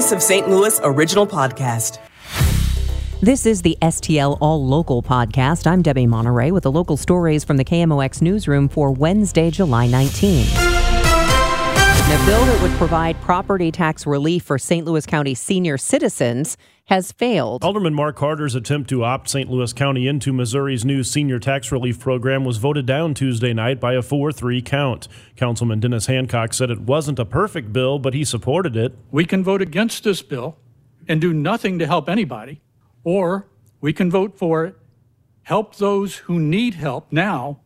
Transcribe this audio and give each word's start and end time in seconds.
Voice 0.00 0.12
of 0.12 0.22
St. 0.22 0.48
Louis 0.48 0.80
original 0.82 1.26
podcast. 1.26 1.98
This 3.20 3.44
is 3.44 3.60
the 3.60 3.76
STL 3.82 4.38
All 4.40 4.66
Local 4.66 5.02
podcast. 5.02 5.66
I'm 5.66 5.82
Debbie 5.82 6.06
Monterey 6.06 6.52
with 6.52 6.62
the 6.62 6.72
local 6.72 6.96
stories 6.96 7.44
from 7.44 7.58
the 7.58 7.66
KMOX 7.66 8.22
newsroom 8.22 8.66
for 8.70 8.90
Wednesday, 8.92 9.50
July 9.50 9.88
19. 9.88 10.69
A 12.10 12.26
bill 12.26 12.44
that 12.44 12.60
would 12.60 12.72
provide 12.72 13.20
property 13.20 13.70
tax 13.70 14.04
relief 14.04 14.42
for 14.42 14.58
St. 14.58 14.84
Louis 14.84 15.06
County 15.06 15.32
senior 15.32 15.78
citizens 15.78 16.56
has 16.86 17.12
failed. 17.12 17.62
Alderman 17.62 17.94
Mark 17.94 18.18
Harder's 18.18 18.56
attempt 18.56 18.90
to 18.90 19.04
opt 19.04 19.28
St. 19.28 19.48
Louis 19.48 19.72
County 19.72 20.08
into 20.08 20.32
Missouri's 20.32 20.84
new 20.84 21.04
senior 21.04 21.38
tax 21.38 21.70
relief 21.70 22.00
program 22.00 22.44
was 22.44 22.56
voted 22.56 22.84
down 22.84 23.14
Tuesday 23.14 23.52
night 23.52 23.78
by 23.78 23.94
a 23.94 24.02
4 24.02 24.32
3 24.32 24.60
count. 24.60 25.06
Councilman 25.36 25.78
Dennis 25.78 26.06
Hancock 26.06 26.52
said 26.52 26.68
it 26.68 26.80
wasn't 26.80 27.20
a 27.20 27.24
perfect 27.24 27.72
bill, 27.72 28.00
but 28.00 28.12
he 28.12 28.24
supported 28.24 28.76
it. 28.76 28.98
We 29.12 29.24
can 29.24 29.44
vote 29.44 29.62
against 29.62 30.02
this 30.02 30.20
bill 30.20 30.56
and 31.06 31.20
do 31.20 31.32
nothing 31.32 31.78
to 31.78 31.86
help 31.86 32.08
anybody, 32.08 32.60
or 33.04 33.46
we 33.80 33.92
can 33.92 34.10
vote 34.10 34.36
for 34.36 34.64
it, 34.64 34.74
help 35.42 35.76
those 35.76 36.16
who 36.16 36.40
need 36.40 36.74
help 36.74 37.12
now, 37.12 37.60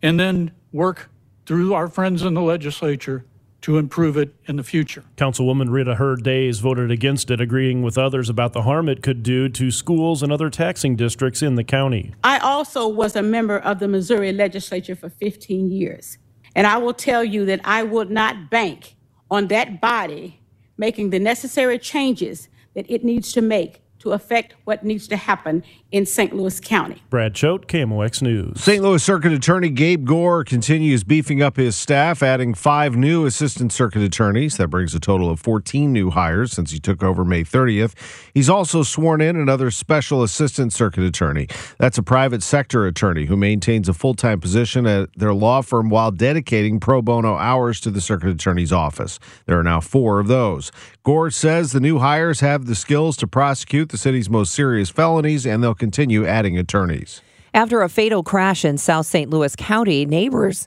and 0.00 0.18
then 0.18 0.52
work 0.72 1.10
through 1.44 1.74
our 1.74 1.88
friends 1.88 2.22
in 2.22 2.32
the 2.32 2.40
legislature 2.40 3.26
to 3.62 3.78
improve 3.78 4.16
it 4.16 4.34
in 4.46 4.56
the 4.56 4.62
future. 4.62 5.04
Councilwoman 5.16 5.70
Rita 5.70 5.94
Heard 5.94 6.22
Days 6.22 6.58
voted 6.58 6.90
against 6.90 7.30
it, 7.30 7.40
agreeing 7.40 7.82
with 7.82 7.96
others 7.96 8.28
about 8.28 8.52
the 8.52 8.62
harm 8.62 8.88
it 8.88 9.02
could 9.02 9.22
do 9.22 9.48
to 9.48 9.70
schools 9.70 10.22
and 10.22 10.32
other 10.32 10.50
taxing 10.50 10.96
districts 10.96 11.42
in 11.42 11.54
the 11.54 11.64
county. 11.64 12.14
I 12.22 12.38
also 12.38 12.86
was 12.88 13.16
a 13.16 13.22
member 13.22 13.58
of 13.58 13.78
the 13.78 13.88
Missouri 13.88 14.32
legislature 14.32 14.96
for 14.96 15.08
15 15.08 15.70
years. 15.70 16.18
And 16.54 16.66
I 16.66 16.76
will 16.76 16.94
tell 16.94 17.24
you 17.24 17.46
that 17.46 17.60
I 17.64 17.82
would 17.82 18.10
not 18.10 18.50
bank 18.50 18.96
on 19.30 19.48
that 19.48 19.80
body 19.80 20.40
making 20.76 21.10
the 21.10 21.18
necessary 21.18 21.78
changes 21.78 22.48
that 22.74 22.84
it 22.90 23.04
needs 23.04 23.32
to 23.32 23.40
make 23.40 23.81
to 24.02 24.12
affect 24.12 24.54
what 24.64 24.84
needs 24.84 25.06
to 25.06 25.16
happen 25.16 25.62
in 25.92 26.04
St. 26.04 26.34
Louis 26.34 26.58
County. 26.58 27.00
Brad 27.08 27.34
Choate, 27.34 27.68
KMOX 27.68 28.20
News. 28.20 28.60
St. 28.60 28.82
Louis 28.82 29.02
Circuit 29.02 29.32
Attorney 29.32 29.70
Gabe 29.70 30.04
Gore 30.04 30.42
continues 30.42 31.04
beefing 31.04 31.40
up 31.40 31.56
his 31.56 31.76
staff, 31.76 32.20
adding 32.20 32.52
five 32.52 32.96
new 32.96 33.26
assistant 33.26 33.72
circuit 33.72 34.02
attorneys. 34.02 34.56
That 34.56 34.68
brings 34.68 34.92
a 34.96 34.98
total 34.98 35.30
of 35.30 35.38
14 35.38 35.92
new 35.92 36.10
hires 36.10 36.50
since 36.50 36.72
he 36.72 36.80
took 36.80 37.04
over 37.04 37.24
May 37.24 37.44
30th. 37.44 37.94
He's 38.34 38.48
also 38.48 38.82
sworn 38.82 39.20
in 39.20 39.36
another 39.36 39.70
special 39.70 40.24
assistant 40.24 40.72
circuit 40.72 41.04
attorney. 41.04 41.46
That's 41.78 41.96
a 41.96 42.02
private 42.02 42.42
sector 42.42 42.86
attorney 42.86 43.26
who 43.26 43.36
maintains 43.36 43.88
a 43.88 43.94
full 43.94 44.14
time 44.14 44.40
position 44.40 44.84
at 44.84 45.10
their 45.16 45.32
law 45.32 45.62
firm 45.62 45.90
while 45.90 46.10
dedicating 46.10 46.80
pro 46.80 47.02
bono 47.02 47.36
hours 47.36 47.78
to 47.82 47.90
the 47.90 48.00
circuit 48.00 48.30
attorney's 48.30 48.72
office. 48.72 49.20
There 49.46 49.60
are 49.60 49.62
now 49.62 49.80
four 49.80 50.18
of 50.18 50.26
those. 50.26 50.72
Gore 51.04 51.30
says 51.30 51.70
the 51.70 51.80
new 51.80 51.98
hires 52.00 52.40
have 52.40 52.66
the 52.66 52.74
skills 52.74 53.16
to 53.18 53.28
prosecute 53.28 53.91
the 53.92 53.98
city's 53.98 54.28
most 54.28 54.52
serious 54.52 54.90
felonies, 54.90 55.46
and 55.46 55.62
they'll 55.62 55.74
continue 55.74 56.26
adding 56.26 56.58
attorneys. 56.58 57.22
After 57.54 57.82
a 57.82 57.88
fatal 57.88 58.24
crash 58.24 58.64
in 58.64 58.78
South 58.78 59.06
St. 59.06 59.30
Louis 59.30 59.54
County, 59.54 60.04
neighbors 60.06 60.66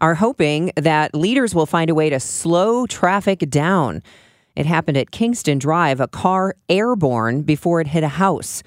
are 0.00 0.16
hoping 0.16 0.72
that 0.76 1.14
leaders 1.14 1.54
will 1.54 1.66
find 1.66 1.88
a 1.88 1.94
way 1.94 2.10
to 2.10 2.20
slow 2.20 2.86
traffic 2.86 3.48
down. 3.48 4.02
It 4.56 4.66
happened 4.66 4.96
at 4.96 5.12
Kingston 5.12 5.58
Drive, 5.58 6.00
a 6.00 6.08
car 6.08 6.56
airborne 6.68 7.42
before 7.42 7.80
it 7.80 7.86
hit 7.86 8.02
a 8.02 8.08
house. 8.08 8.62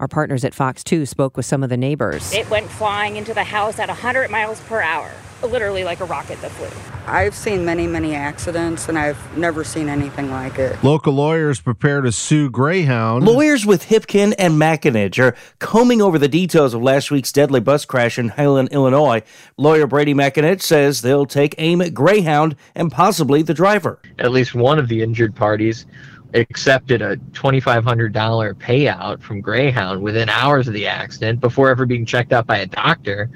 Our 0.00 0.08
partners 0.08 0.44
at 0.44 0.54
Fox 0.54 0.82
2 0.84 1.06
spoke 1.06 1.36
with 1.36 1.46
some 1.46 1.62
of 1.62 1.70
the 1.70 1.76
neighbors. 1.76 2.32
It 2.32 2.50
went 2.50 2.68
flying 2.68 3.16
into 3.16 3.34
the 3.34 3.44
house 3.44 3.78
at 3.78 3.88
100 3.88 4.30
miles 4.30 4.60
per 4.62 4.80
hour, 4.80 5.10
literally 5.42 5.84
like 5.84 6.00
a 6.00 6.04
rocket 6.04 6.40
that 6.40 6.50
flew. 6.52 6.68
I've 7.06 7.34
seen 7.34 7.64
many, 7.64 7.86
many 7.86 8.14
accidents, 8.14 8.88
and 8.88 8.98
I've 8.98 9.36
never 9.36 9.64
seen 9.64 9.88
anything 9.88 10.30
like 10.30 10.58
it. 10.58 10.82
Local 10.84 11.14
lawyers 11.14 11.60
prepare 11.60 12.00
to 12.02 12.12
sue 12.12 12.50
Greyhound. 12.50 13.24
Lawyers 13.24 13.64
with 13.64 13.84
Hipskind 13.88 14.34
and 14.38 14.54
McAninch 14.54 15.18
are 15.18 15.34
combing 15.58 16.02
over 16.02 16.18
the 16.18 16.28
details 16.28 16.74
of 16.74 16.82
last 16.82 17.10
week's 17.10 17.32
deadly 17.32 17.60
bus 17.60 17.84
crash 17.84 18.18
in 18.18 18.28
Highland, 18.28 18.68
Illinois. 18.72 19.22
Lawyer 19.56 19.86
Brady 19.86 20.12
McAninch 20.12 20.60
says 20.60 21.00
they'll 21.00 21.26
take 21.26 21.54
aim 21.58 21.80
at 21.80 21.94
Greyhound 21.94 22.56
and 22.74 22.92
possibly 22.92 23.42
the 23.42 23.54
driver. 23.54 24.00
At 24.18 24.32
least 24.32 24.54
one 24.54 24.78
of 24.78 24.88
the 24.88 25.02
injured 25.02 25.34
parties 25.34 25.86
accepted 26.34 27.00
a 27.00 27.16
$2,500 27.16 28.12
payout 28.54 29.22
from 29.22 29.40
Greyhound 29.40 30.02
within 30.02 30.28
hours 30.28 30.68
of 30.68 30.74
the 30.74 30.86
accident 30.86 31.40
before 31.40 31.70
ever 31.70 31.86
being 31.86 32.04
checked 32.04 32.32
out 32.32 32.46
by 32.46 32.58
a 32.58 32.66
doctor. 32.66 33.30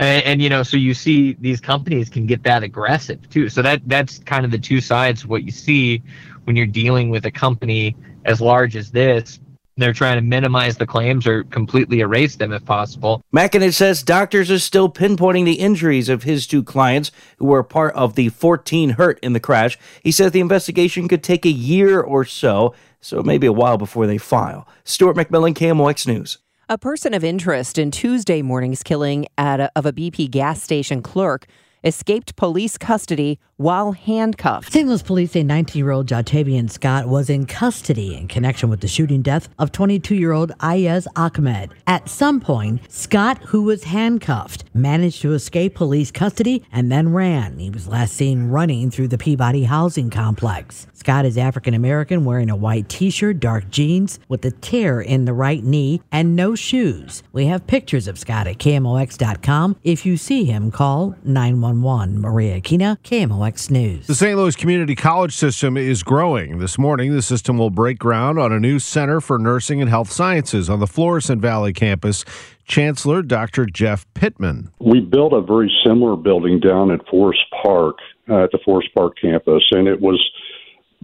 And, 0.00 0.24
and, 0.24 0.42
you 0.42 0.48
know, 0.48 0.62
so 0.62 0.78
you 0.78 0.94
see 0.94 1.34
these 1.40 1.60
companies 1.60 2.08
can 2.08 2.26
get 2.26 2.42
that 2.44 2.62
aggressive 2.62 3.28
too. 3.28 3.50
So 3.50 3.60
that 3.60 3.82
that's 3.86 4.18
kind 4.20 4.46
of 4.46 4.50
the 4.50 4.58
two 4.58 4.80
sides 4.80 5.22
of 5.22 5.28
what 5.28 5.44
you 5.44 5.52
see 5.52 6.02
when 6.44 6.56
you're 6.56 6.66
dealing 6.66 7.10
with 7.10 7.26
a 7.26 7.30
company 7.30 7.94
as 8.24 8.40
large 8.40 8.76
as 8.76 8.90
this. 8.90 9.38
They're 9.76 9.92
trying 9.92 10.16
to 10.16 10.22
minimize 10.22 10.78
the 10.78 10.86
claims 10.86 11.26
or 11.26 11.44
completely 11.44 12.00
erase 12.00 12.36
them 12.36 12.52
if 12.52 12.64
possible. 12.64 13.22
McAninch 13.34 13.74
says 13.74 14.02
doctors 14.02 14.50
are 14.50 14.58
still 14.58 14.90
pinpointing 14.90 15.44
the 15.44 15.60
injuries 15.60 16.08
of 16.08 16.22
his 16.22 16.46
two 16.46 16.62
clients 16.62 17.10
who 17.36 17.46
were 17.46 17.62
part 17.62 17.94
of 17.94 18.14
the 18.14 18.30
14 18.30 18.90
hurt 18.90 19.18
in 19.22 19.34
the 19.34 19.40
crash. 19.40 19.78
He 20.02 20.12
says 20.12 20.32
the 20.32 20.40
investigation 20.40 21.08
could 21.08 21.22
take 21.22 21.44
a 21.44 21.50
year 21.50 22.00
or 22.00 22.24
so, 22.24 22.74
so 23.02 23.20
it 23.20 23.26
may 23.26 23.36
be 23.36 23.46
a 23.46 23.52
while 23.52 23.76
before 23.76 24.06
they 24.06 24.18
file. 24.18 24.66
Stuart 24.84 25.16
McMillan, 25.16 25.54
KMOX 25.54 26.06
News. 26.06 26.38
A 26.72 26.78
person 26.78 27.14
of 27.14 27.24
interest 27.24 27.78
in 27.78 27.90
Tuesday 27.90 28.42
morning's 28.42 28.84
killing 28.84 29.26
a, 29.36 29.68
of 29.74 29.86
a 29.86 29.92
BP 29.92 30.30
gas 30.30 30.62
station 30.62 31.02
clerk 31.02 31.46
escaped 31.84 32.36
police 32.36 32.76
custody 32.78 33.38
while 33.56 33.92
handcuffed. 33.92 34.72
St. 34.72 34.88
Louis 34.88 35.02
police 35.02 35.32
say 35.32 35.42
19 35.42 35.78
year 35.78 35.90
old 35.90 36.06
Jatavian 36.06 36.70
Scott 36.70 37.08
was 37.08 37.28
in 37.28 37.44
custody 37.44 38.16
in 38.16 38.26
connection 38.26 38.70
with 38.70 38.80
the 38.80 38.88
shooting 38.88 39.20
death 39.20 39.50
of 39.58 39.70
22 39.70 40.14
year 40.14 40.32
old 40.32 40.52
Ayaz 40.62 41.06
Ahmed. 41.14 41.70
At 41.86 42.08
some 42.08 42.40
point, 42.40 42.90
Scott, 42.90 43.38
who 43.44 43.62
was 43.62 43.84
handcuffed, 43.84 44.64
managed 44.72 45.20
to 45.22 45.34
escape 45.34 45.74
police 45.74 46.10
custody 46.10 46.64
and 46.72 46.90
then 46.90 47.12
ran. 47.12 47.58
He 47.58 47.68
was 47.68 47.86
last 47.86 48.14
seen 48.14 48.48
running 48.48 48.90
through 48.90 49.08
the 49.08 49.18
Peabody 49.18 49.64
housing 49.64 50.08
complex. 50.08 50.86
Scott 50.94 51.24
is 51.24 51.38
African 51.38 51.74
American, 51.74 52.24
wearing 52.24 52.50
a 52.50 52.56
white 52.56 52.88
t 52.88 53.10
shirt, 53.10 53.40
dark 53.40 53.70
jeans, 53.70 54.20
with 54.28 54.44
a 54.44 54.50
tear 54.50 55.00
in 55.00 55.24
the 55.24 55.32
right 55.32 55.62
knee, 55.62 56.00
and 56.12 56.34
no 56.36 56.54
shoes. 56.54 57.22
We 57.32 57.46
have 57.46 57.66
pictures 57.66 58.08
of 58.08 58.18
Scott 58.18 58.46
at 58.46 58.58
KMOX.com. 58.58 59.76
If 59.82 60.04
you 60.04 60.16
see 60.16 60.44
him, 60.44 60.70
call 60.70 61.14
911. 61.24 61.69
Maria 61.74 62.60
Aquina, 62.60 62.98
KMOX 63.02 63.70
News. 63.70 64.06
The 64.06 64.14
St. 64.14 64.36
Louis 64.36 64.56
Community 64.56 64.94
College 64.94 65.34
system 65.34 65.76
is 65.76 66.02
growing. 66.02 66.58
This 66.58 66.78
morning, 66.78 67.12
the 67.12 67.22
system 67.22 67.58
will 67.58 67.70
break 67.70 67.98
ground 67.98 68.38
on 68.38 68.52
a 68.52 68.60
new 68.60 68.78
Center 68.78 69.20
for 69.20 69.38
Nursing 69.38 69.80
and 69.80 69.88
Health 69.88 70.10
Sciences 70.10 70.68
on 70.70 70.80
the 70.80 70.86
Florissant 70.86 71.40
Valley 71.40 71.72
campus. 71.72 72.24
Chancellor 72.64 73.22
Dr. 73.22 73.66
Jeff 73.66 74.06
Pittman. 74.14 74.70
We 74.78 75.00
built 75.00 75.32
a 75.32 75.40
very 75.40 75.70
similar 75.84 76.16
building 76.16 76.60
down 76.60 76.92
at 76.92 77.06
Forest 77.08 77.40
Park, 77.62 77.96
uh, 78.28 78.44
at 78.44 78.52
the 78.52 78.60
Forest 78.64 78.90
Park 78.94 79.14
campus, 79.20 79.64
and 79.72 79.88
it 79.88 80.00
was 80.00 80.24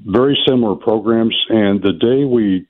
very 0.05 0.38
similar 0.47 0.76
programs. 0.76 1.37
And 1.49 1.82
the 1.82 1.93
day 1.93 2.25
we 2.25 2.66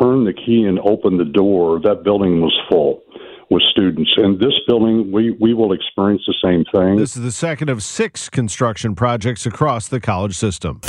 turned 0.00 0.26
the 0.26 0.32
key 0.32 0.64
and 0.64 0.78
opened 0.80 1.20
the 1.20 1.24
door, 1.24 1.80
that 1.80 2.02
building 2.02 2.40
was 2.40 2.56
full 2.70 3.02
with 3.50 3.62
students. 3.70 4.10
And 4.16 4.38
this 4.38 4.54
building, 4.66 5.10
we, 5.12 5.32
we 5.32 5.54
will 5.54 5.72
experience 5.72 6.22
the 6.26 6.34
same 6.42 6.64
thing. 6.72 6.96
This 6.96 7.16
is 7.16 7.22
the 7.22 7.32
second 7.32 7.68
of 7.68 7.82
six 7.82 8.28
construction 8.28 8.94
projects 8.94 9.44
across 9.44 9.88
the 9.88 10.00
college 10.00 10.36
system. 10.36 10.80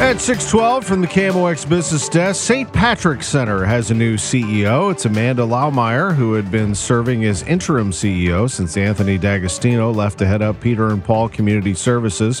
At 0.00 0.18
612 0.18 0.86
from 0.86 1.02
the 1.02 1.06
KMOX 1.06 1.68
Business 1.68 2.08
Desk, 2.08 2.42
St. 2.42 2.72
Patrick 2.72 3.22
Center 3.22 3.66
has 3.66 3.90
a 3.90 3.94
new 3.94 4.16
CEO. 4.16 4.90
It's 4.90 5.04
Amanda 5.04 5.42
Laumeier, 5.42 6.14
who 6.14 6.32
had 6.32 6.50
been 6.50 6.74
serving 6.74 7.26
as 7.26 7.42
interim 7.42 7.90
CEO 7.90 8.48
since 8.48 8.78
Anthony 8.78 9.18
D'Agostino 9.18 9.92
left 9.92 10.16
to 10.20 10.26
head 10.26 10.40
up 10.40 10.58
Peter 10.58 10.88
and 10.88 11.04
Paul 11.04 11.28
Community 11.28 11.74
Services. 11.74 12.40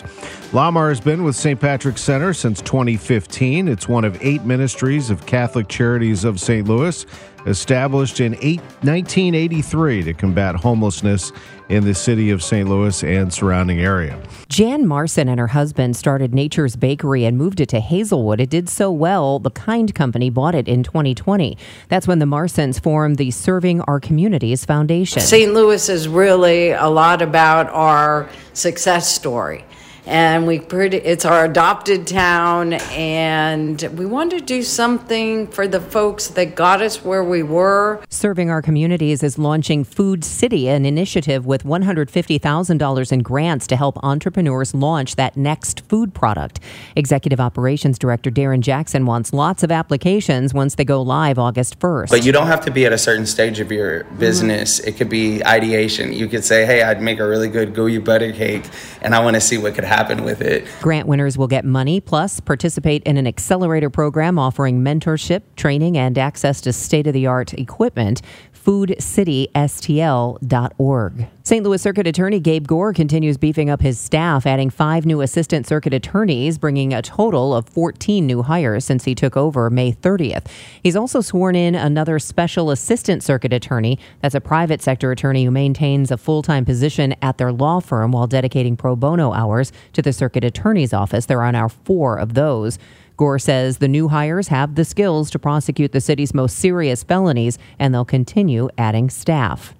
Laumeier 0.52 0.88
has 0.88 1.02
been 1.02 1.22
with 1.22 1.36
St. 1.36 1.60
Patrick 1.60 1.98
Center 1.98 2.32
since 2.32 2.62
2015. 2.62 3.68
It's 3.68 3.86
one 3.86 4.06
of 4.06 4.16
eight 4.24 4.42
ministries 4.44 5.10
of 5.10 5.26
Catholic 5.26 5.68
Charities 5.68 6.24
of 6.24 6.40
St. 6.40 6.66
Louis, 6.66 7.04
established 7.46 8.20
in 8.20 8.34
eight, 8.40 8.60
1983 8.82 10.04
to 10.04 10.14
combat 10.14 10.54
homelessness 10.54 11.32
in 11.68 11.84
the 11.84 11.94
city 11.94 12.30
of 12.30 12.42
St. 12.42 12.68
Louis 12.68 13.02
and 13.04 13.32
surrounding 13.32 13.80
area. 13.80 14.20
Jan 14.48 14.86
Marson 14.86 15.28
and 15.28 15.38
her 15.38 15.46
husband 15.46 15.96
started 15.96 16.34
Nature's 16.34 16.74
Bakery 16.74 17.24
and 17.24 17.38
moved 17.38 17.60
it 17.60 17.68
to 17.68 17.78
Hazelwood. 17.78 18.40
It 18.40 18.50
did 18.50 18.68
so 18.68 18.90
well, 18.90 19.38
the 19.38 19.50
Kind 19.50 19.94
Company 19.94 20.30
bought 20.30 20.56
it 20.56 20.66
in 20.66 20.82
2020. 20.82 21.56
That's 21.88 22.08
when 22.08 22.18
the 22.18 22.26
Marsons 22.26 22.80
formed 22.80 23.16
the 23.18 23.30
Serving 23.30 23.80
Our 23.82 24.00
Communities 24.00 24.64
Foundation. 24.64 25.22
St. 25.22 25.54
Louis 25.54 25.88
is 25.88 26.08
really 26.08 26.70
a 26.70 26.88
lot 26.88 27.22
about 27.22 27.68
our 27.70 28.28
success 28.52 29.14
story. 29.14 29.64
And 30.06 30.46
we 30.46 30.58
pretty 30.58 30.96
it's 30.98 31.24
our 31.24 31.44
adopted 31.44 32.06
town 32.06 32.74
and 32.90 33.82
we 33.96 34.06
wanted 34.06 34.38
to 34.40 34.44
do 34.44 34.62
something 34.62 35.46
for 35.48 35.68
the 35.68 35.80
folks 35.80 36.28
that 36.28 36.54
got 36.54 36.82
us 36.82 37.04
where 37.04 37.22
we 37.22 37.42
were. 37.42 38.02
Serving 38.08 38.50
our 38.50 38.62
communities 38.62 39.22
is 39.22 39.38
launching 39.38 39.84
food 39.84 40.24
city 40.24 40.68
an 40.68 40.86
initiative 40.86 41.46
with 41.46 41.64
$150000 41.64 43.12
in 43.12 43.18
grants 43.20 43.66
to 43.66 43.76
help 43.76 44.02
entrepreneurs 44.02 44.74
launch 44.74 45.16
that 45.16 45.36
next 45.36 45.80
food 45.82 46.14
product. 46.14 46.60
Executive 46.96 47.40
operations 47.40 47.98
director 47.98 48.30
darren 48.30 48.60
jackson 48.60 49.06
wants 49.06 49.32
lots 49.32 49.62
of 49.62 49.70
applications 49.70 50.54
once 50.54 50.74
they 50.74 50.84
go 50.84 51.02
live 51.02 51.38
august 51.38 51.78
1st 51.78 52.08
but 52.10 52.24
you 52.24 52.32
don't 52.32 52.46
have 52.46 52.64
to 52.64 52.70
be 52.70 52.86
at 52.86 52.92
a 52.92 52.98
certain 52.98 53.26
stage 53.26 53.60
of 53.60 53.70
your 53.70 54.04
business. 54.18 54.80
Mm-hmm. 54.80 54.88
it 54.88 54.96
could 54.96 55.08
be 55.08 55.44
ideation. 55.44 56.12
You 56.12 56.28
could 56.28 56.44
say 56.44 56.64
hey 56.64 56.82
i'd 56.82 57.02
make 57.02 57.18
a 57.18 57.26
really 57.26 57.48
good 57.48 57.74
gooey 57.74 57.98
butter 57.98 58.32
cake 58.32 58.64
and 59.02 59.14
i 59.14 59.22
want 59.22 59.34
to 59.34 59.40
see 59.40 59.58
what 59.58 59.74
could 59.74 59.84
happen 59.84 59.89
with 60.24 60.40
it. 60.40 60.66
Grant 60.80 61.08
winners 61.08 61.36
will 61.36 61.48
get 61.48 61.64
money 61.64 62.00
plus 62.00 62.40
participate 62.40 63.02
in 63.04 63.16
an 63.16 63.26
accelerator 63.26 63.90
program 63.90 64.38
offering 64.38 64.82
mentorship, 64.82 65.42
training, 65.56 65.98
and 65.98 66.16
access 66.16 66.60
to 66.62 66.72
state 66.72 67.06
of 67.06 67.12
the 67.12 67.26
art 67.26 67.52
equipment 67.54 68.22
foodcitystl.org. 68.64 71.26
St. 71.42 71.64
Louis 71.64 71.80
Circuit 71.80 72.06
Attorney 72.06 72.38
Gabe 72.38 72.66
Gore 72.66 72.92
continues 72.92 73.38
beefing 73.38 73.70
up 73.70 73.80
his 73.80 73.98
staff, 73.98 74.46
adding 74.46 74.68
five 74.68 75.06
new 75.06 75.22
assistant 75.22 75.66
circuit 75.66 75.94
attorneys, 75.94 76.58
bringing 76.58 76.92
a 76.92 77.00
total 77.00 77.54
of 77.54 77.66
14 77.66 78.26
new 78.26 78.42
hires 78.42 78.84
since 78.84 79.04
he 79.04 79.14
took 79.14 79.38
over 79.38 79.70
May 79.70 79.90
30th. 79.90 80.46
He's 80.82 80.96
also 80.96 81.22
sworn 81.22 81.56
in 81.56 81.74
another 81.74 82.18
special 82.18 82.70
assistant 82.70 83.22
circuit 83.22 83.54
attorney. 83.54 83.98
That's 84.20 84.34
a 84.34 84.40
private 84.40 84.82
sector 84.82 85.12
attorney 85.12 85.46
who 85.46 85.50
maintains 85.50 86.10
a 86.10 86.18
full 86.18 86.42
time 86.42 86.66
position 86.66 87.14
at 87.22 87.38
their 87.38 87.52
law 87.52 87.80
firm 87.80 88.12
while 88.12 88.26
dedicating 88.26 88.76
pro 88.76 88.94
bono 88.94 89.32
hours 89.32 89.72
to 89.94 90.02
the 90.02 90.12
circuit 90.12 90.44
attorney's 90.44 90.92
office. 90.92 91.24
There 91.24 91.42
are 91.42 91.52
now 91.52 91.68
four 91.68 92.18
of 92.18 92.34
those. 92.34 92.78
Gore 93.16 93.38
says 93.38 93.78
the 93.78 93.88
new 93.88 94.08
hires 94.08 94.48
have 94.48 94.74
the 94.74 94.84
skills 94.84 95.30
to 95.30 95.38
prosecute 95.38 95.92
the 95.92 96.02
city's 96.02 96.34
most 96.34 96.58
serious 96.58 97.02
felonies, 97.02 97.56
and 97.78 97.94
they'll 97.94 98.04
continue 98.04 98.68
adding 98.76 99.08
staff. 99.08 99.74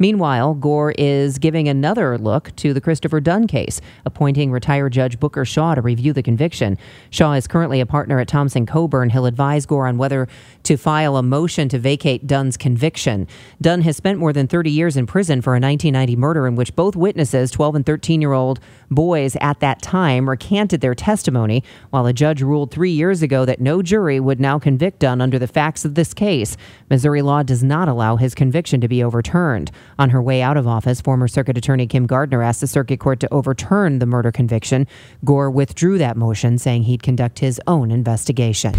Meanwhile, 0.00 0.54
Gore 0.54 0.94
is 0.96 1.38
giving 1.38 1.68
another 1.68 2.16
look 2.16 2.56
to 2.56 2.72
the 2.72 2.80
Christopher 2.80 3.20
Dunn 3.20 3.46
case, 3.46 3.82
appointing 4.06 4.50
retired 4.50 4.94
Judge 4.94 5.20
Booker 5.20 5.44
Shaw 5.44 5.74
to 5.74 5.82
review 5.82 6.14
the 6.14 6.22
conviction. 6.22 6.78
Shaw 7.10 7.34
is 7.34 7.46
currently 7.46 7.80
a 7.80 7.86
partner 7.86 8.18
at 8.18 8.26
Thompson 8.26 8.64
Coburn. 8.64 9.10
He'll 9.10 9.26
advise 9.26 9.66
Gore 9.66 9.86
on 9.86 9.98
whether 9.98 10.26
to 10.62 10.78
file 10.78 11.18
a 11.18 11.22
motion 11.22 11.68
to 11.68 11.78
vacate 11.78 12.26
Dunn's 12.26 12.56
conviction. 12.56 13.28
Dunn 13.60 13.82
has 13.82 13.98
spent 13.98 14.18
more 14.18 14.32
than 14.32 14.48
30 14.48 14.70
years 14.70 14.96
in 14.96 15.06
prison 15.06 15.42
for 15.42 15.50
a 15.50 15.60
1990 15.60 16.16
murder 16.16 16.46
in 16.46 16.56
which 16.56 16.74
both 16.74 16.96
witnesses, 16.96 17.50
12 17.50 17.74
and 17.74 17.86
13 17.86 18.22
year 18.22 18.32
old 18.32 18.58
boys 18.90 19.36
at 19.42 19.60
that 19.60 19.82
time, 19.82 20.30
recanted 20.30 20.80
their 20.80 20.94
testimony, 20.94 21.62
while 21.90 22.06
a 22.06 22.14
judge 22.14 22.40
ruled 22.40 22.70
three 22.70 22.90
years 22.90 23.20
ago 23.20 23.44
that 23.44 23.60
no 23.60 23.82
jury 23.82 24.18
would 24.18 24.40
now 24.40 24.58
convict 24.58 25.00
Dunn 25.00 25.20
under 25.20 25.38
the 25.38 25.46
facts 25.46 25.84
of 25.84 25.94
this 25.94 26.14
case. 26.14 26.56
Missouri 26.88 27.20
law 27.20 27.42
does 27.42 27.62
not 27.62 27.86
allow 27.86 28.16
his 28.16 28.34
conviction 28.34 28.80
to 28.80 28.88
be 28.88 29.04
overturned. 29.04 29.70
On 29.98 30.10
her 30.10 30.22
way 30.22 30.42
out 30.42 30.56
of 30.56 30.66
office, 30.66 31.00
former 31.00 31.28
Circuit 31.28 31.58
Attorney 31.58 31.86
Kim 31.86 32.06
Gardner 32.06 32.42
asked 32.42 32.60
the 32.60 32.66
Circuit 32.66 33.00
Court 33.00 33.20
to 33.20 33.32
overturn 33.32 33.98
the 33.98 34.06
murder 34.06 34.32
conviction. 34.32 34.86
Gore 35.24 35.50
withdrew 35.50 35.98
that 35.98 36.16
motion, 36.16 36.58
saying 36.58 36.84
he'd 36.84 37.02
conduct 37.02 37.38
his 37.38 37.60
own 37.66 37.90
investigation. 37.90 38.74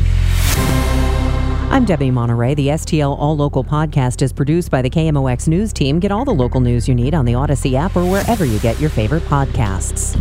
I'm 1.71 1.85
Debbie 1.85 2.11
Monterey. 2.11 2.53
The 2.53 2.67
STL 2.67 3.17
All 3.17 3.37
Local 3.37 3.63
podcast 3.63 4.21
is 4.21 4.33
produced 4.33 4.69
by 4.69 4.81
the 4.81 4.89
KMOX 4.89 5.47
News 5.47 5.71
team. 5.71 5.99
Get 6.01 6.11
all 6.11 6.25
the 6.25 6.33
local 6.33 6.59
news 6.59 6.85
you 6.87 6.93
need 6.93 7.15
on 7.15 7.23
the 7.23 7.31
Audacy 7.31 7.75
app 7.75 7.95
or 7.95 8.03
wherever 8.03 8.43
you 8.43 8.59
get 8.59 8.77
your 8.81 8.89
favorite 8.89 9.23
podcasts. 9.23 10.17